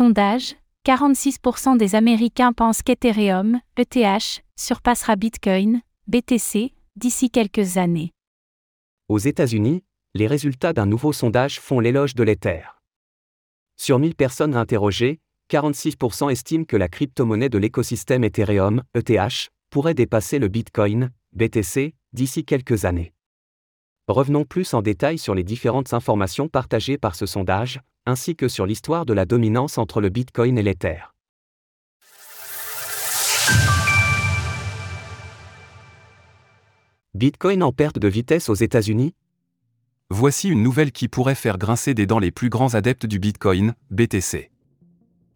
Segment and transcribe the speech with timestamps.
[0.00, 0.54] Sondage
[0.86, 8.10] 46% des Américains pensent qu'Ethereum, ETH, surpassera Bitcoin, BTC, d'ici quelques années.
[9.10, 9.84] Aux États-Unis,
[10.14, 12.62] les résultats d'un nouveau sondage font l'éloge de l'Ether.
[13.76, 20.38] Sur 1000 personnes interrogées, 46% estiment que la crypto-monnaie de l'écosystème Ethereum, ETH, pourrait dépasser
[20.38, 23.12] le Bitcoin, BTC, d'ici quelques années.
[24.08, 28.66] Revenons plus en détail sur les différentes informations partagées par ce sondage, ainsi que sur
[28.66, 30.98] l'histoire de la dominance entre le Bitcoin et l'Ether.
[37.14, 39.14] Bitcoin en perte de vitesse aux États-Unis?
[40.10, 43.74] Voici une nouvelle qui pourrait faire grincer des dents les plus grands adeptes du Bitcoin,
[43.90, 44.50] BTC.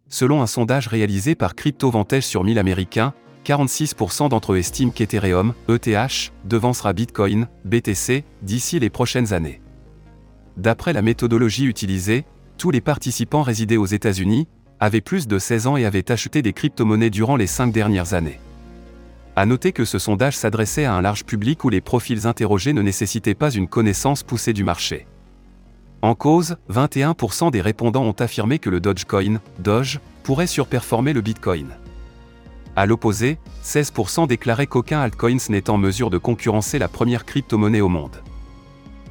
[0.09, 3.13] Selon un sondage réalisé par Crypto Vantage sur 1000 Américains,
[3.45, 9.61] 46% d'entre eux estiment qu'Ethereum, ETH, devancera Bitcoin, BTC, d'ici les prochaines années.
[10.57, 12.25] D'après la méthodologie utilisée,
[12.57, 14.47] tous les participants résidés aux États-Unis,
[14.79, 18.39] avaient plus de 16 ans et avaient acheté des crypto-monnaies durant les 5 dernières années.
[19.35, 22.81] À noter que ce sondage s'adressait à un large public où les profils interrogés ne
[22.81, 25.07] nécessitaient pas une connaissance poussée du marché.
[26.01, 31.69] En cause, 21% des répondants ont affirmé que le Dogecoin, Doge, pourrait surperformer le Bitcoin.
[32.77, 37.89] À l'opposé, 16% déclaraient qu'aucun altcoin n'est en mesure de concurrencer la première crypto-monnaie au
[37.89, 38.21] monde.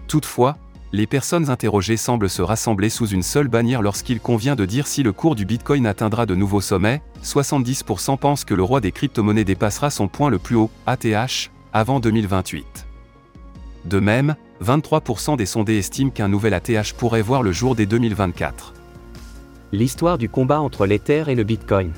[0.07, 0.57] Toutefois,
[0.95, 5.03] les personnes interrogées semblent se rassembler sous une seule bannière lorsqu'il convient de dire si
[5.03, 9.43] le cours du Bitcoin atteindra de nouveaux sommets, 70% pensent que le roi des crypto-monnaies
[9.43, 12.87] dépassera son point le plus haut, ATH, avant 2028.
[13.87, 18.73] De même, 23% des sondés estiment qu'un nouvel ATH pourrait voir le jour dès 2024.
[19.73, 21.91] L'histoire du combat entre l'Ether et le Bitcoin.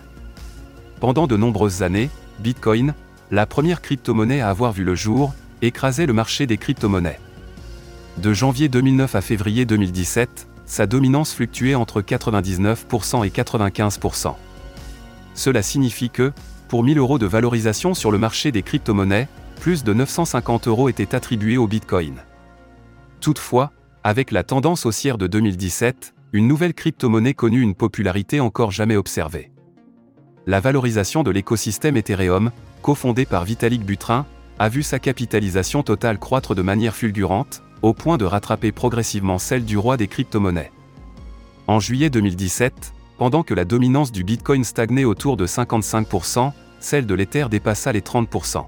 [1.00, 2.08] Pendant de nombreuses années,
[2.38, 2.94] Bitcoin,
[3.30, 7.20] la première crypto-monnaie à avoir vu le jour, écrasait le marché des crypto-monnaies.
[8.18, 14.34] De janvier 2009 à février 2017, sa dominance fluctuait entre 99% et 95%.
[15.34, 16.32] Cela signifie que,
[16.68, 19.28] pour 1000 euros de valorisation sur le marché des crypto-monnaies,
[19.60, 22.14] plus de 950 euros étaient attribués au Bitcoin.
[23.20, 23.70] Toutefois,
[24.02, 29.50] avec la tendance haussière de 2017, une nouvelle crypto-monnaie connut une popularité encore jamais observée.
[30.46, 34.24] La valorisation de l'écosystème Ethereum, cofondé par Vitalik Buterin,
[34.58, 39.64] a vu sa capitalisation totale croître de manière fulgurante, au point de rattraper progressivement celle
[39.64, 40.72] du roi des crypto-monnaies.
[41.66, 47.14] En juillet 2017, pendant que la dominance du Bitcoin stagnait autour de 55%, celle de
[47.14, 48.66] l'Ether dépassa les 30%.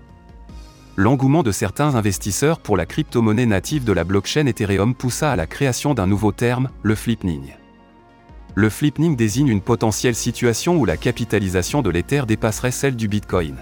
[0.96, 5.46] L'engouement de certains investisseurs pour la crypto-monnaie native de la blockchain Ethereum poussa à la
[5.46, 7.52] création d'un nouveau terme, le flipping.
[8.56, 13.54] Le flipping désigne une potentielle situation où la capitalisation de l'Ether dépasserait celle du Bitcoin.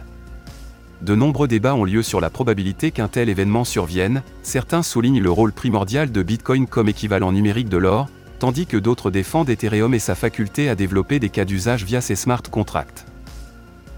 [1.07, 5.31] De nombreux débats ont lieu sur la probabilité qu'un tel événement survienne, certains soulignent le
[5.31, 8.09] rôle primordial de Bitcoin comme équivalent numérique de l'or,
[8.41, 12.17] tandis que d'autres défendent Ethereum et sa faculté à développer des cas d'usage via ses
[12.17, 13.07] smart contracts.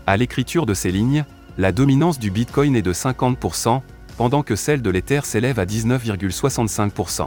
[0.07, 1.25] À l'écriture de ces lignes,
[1.57, 3.81] la dominance du Bitcoin est de 50%,
[4.19, 7.27] pendant que celle de l'Ether s'élève à 19,65%.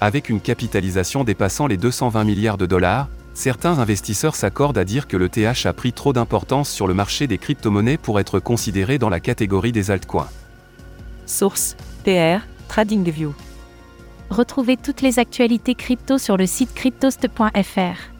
[0.00, 5.16] Avec une capitalisation dépassant les 220 milliards de dollars, certains investisseurs s'accordent à dire que
[5.16, 9.08] le TH a pris trop d'importance sur le marché des crypto-monnaies pour être considéré dans
[9.08, 10.28] la catégorie des altcoins.
[11.24, 13.32] Source TR TradingView.
[14.30, 18.18] Retrouvez toutes les actualités crypto sur le site cryptost.fr.